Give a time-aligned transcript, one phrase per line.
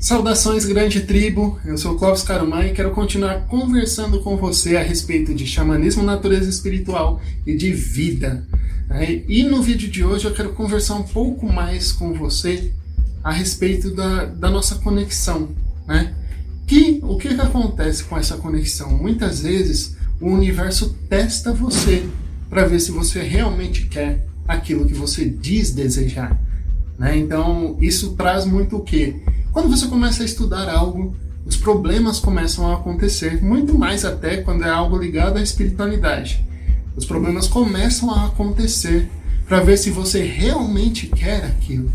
[0.00, 1.60] Saudações, grande tribo!
[1.62, 6.48] Eu sou Clóvis Carumã e quero continuar conversando com você a respeito de xamanismo, natureza
[6.48, 8.42] espiritual e de vida.
[9.28, 12.72] E no vídeo de hoje eu quero conversar um pouco mais com você
[13.22, 15.50] a respeito da, da nossa conexão.
[15.86, 16.14] Né?
[16.66, 18.96] Que, o que, que acontece com essa conexão?
[18.96, 22.06] Muitas vezes o universo testa você
[22.48, 26.40] para ver se você realmente quer aquilo que você diz desejar.
[26.98, 27.18] Né?
[27.18, 29.16] Então, isso traz muito o quê?
[29.52, 31.14] Quando você começa a estudar algo,
[31.44, 36.44] os problemas começam a acontecer, muito mais até quando é algo ligado à espiritualidade.
[36.94, 39.08] Os problemas começam a acontecer
[39.46, 41.90] para ver se você realmente quer aquilo.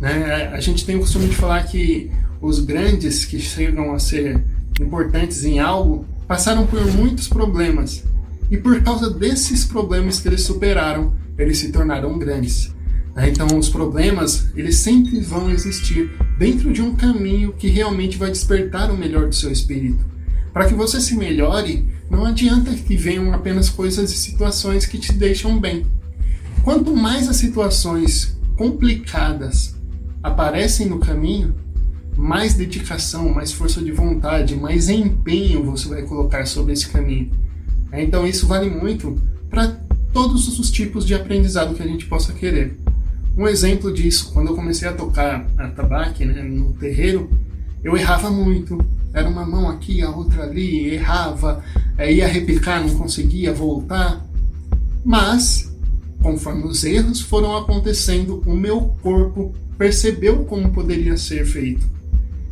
[0.00, 0.48] Né?
[0.54, 4.42] A gente tem o costume de falar que os grandes que chegam a ser
[4.80, 8.02] importantes em algo passaram por muitos problemas.
[8.50, 12.74] E por causa desses problemas que eles superaram, eles se tornaram grandes.
[13.20, 13.28] Né?
[13.28, 18.90] Então, os problemas, eles sempre vão existir dentro de um caminho que realmente vai despertar
[18.90, 20.02] o melhor do seu espírito.
[20.54, 25.12] Para que você se melhore, não adianta que venham apenas coisas e situações que te
[25.12, 25.84] deixam bem.
[26.64, 29.76] Quanto mais as situações complicadas
[30.22, 31.54] aparecem no caminho,
[32.16, 37.30] mais dedicação, mais força de vontade, mais empenho você vai colocar sobre esse caminho.
[37.92, 39.78] Então isso vale muito para
[40.12, 42.76] todos os tipos de aprendizado que a gente possa querer.
[43.36, 47.30] Um exemplo disso, quando eu comecei a tocar atabaque né, no terreiro,
[47.82, 48.78] eu errava muito.
[49.12, 51.64] Era uma mão aqui, a outra ali, errava,
[51.96, 54.24] é, ia repicar, não conseguia voltar.
[55.04, 55.74] Mas,
[56.22, 61.86] conforme os erros foram acontecendo, o meu corpo percebeu como poderia ser feito.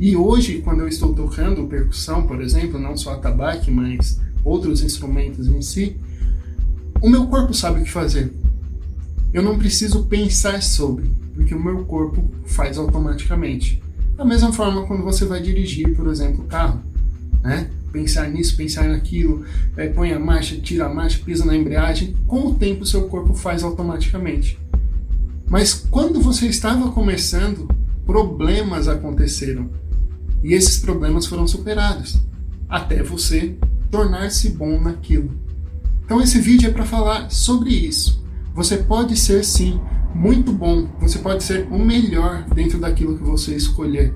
[0.00, 5.46] E hoje, quando eu estou tocando percussão, por exemplo, não só atabaque, mas outros instrumentos
[5.46, 5.96] em si,
[7.00, 8.32] o meu corpo sabe o que fazer.
[9.32, 13.82] Eu não preciso pensar sobre, porque o meu corpo faz automaticamente.
[14.14, 16.82] Da mesma forma quando você vai dirigir, por exemplo, o carro,
[17.42, 17.70] né?
[17.90, 19.44] Pensar nisso, pensar naquilo,
[19.76, 23.08] é, põe a marcha, tira a marcha, pisa na embreagem, com o tempo o seu
[23.08, 24.58] corpo faz automaticamente.
[25.48, 27.68] Mas quando você estava começando,
[28.06, 29.70] problemas aconteceram.
[30.42, 32.18] E esses problemas foram superados,
[32.68, 33.54] até você
[33.90, 35.30] tornar-se bom naquilo.
[36.04, 38.21] Então esse vídeo é para falar sobre isso.
[38.54, 39.80] Você pode ser sim
[40.14, 44.14] muito bom, você pode ser o melhor dentro daquilo que você escolher,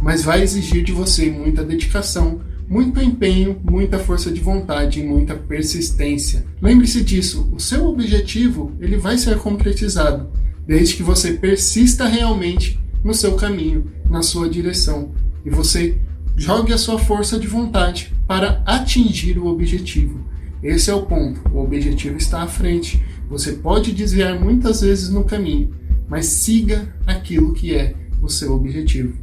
[0.00, 5.34] mas vai exigir de você muita dedicação, muito empenho, muita força de vontade e muita
[5.34, 6.44] persistência.
[6.60, 10.28] Lembre-se disso, o seu objetivo ele vai ser concretizado
[10.66, 15.12] desde que você persista realmente no seu caminho, na sua direção
[15.44, 15.96] e você
[16.36, 20.26] jogue a sua força de vontade para atingir o objetivo.
[20.62, 21.40] Esse é o ponto.
[21.52, 23.02] O objetivo está à frente.
[23.28, 25.74] Você pode desviar muitas vezes no caminho,
[26.08, 29.14] mas siga aquilo que é o seu objetivo.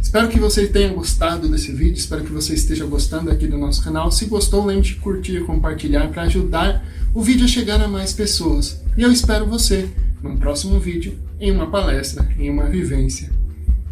[0.00, 3.82] Espero que você tenha gostado desse vídeo, espero que você esteja gostando aqui do nosso
[3.82, 4.10] canal.
[4.12, 8.12] Se gostou, lembre de curtir e compartilhar para ajudar o vídeo a chegar a mais
[8.12, 8.80] pessoas.
[8.96, 9.88] E eu espero você
[10.22, 13.30] no próximo vídeo, em uma palestra, em uma vivência.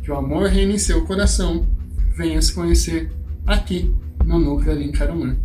[0.03, 1.67] Que o amor reine em seu coração.
[2.17, 3.11] Venha se conhecer
[3.45, 3.93] aqui
[4.25, 5.37] no Núcleo Alincarumã.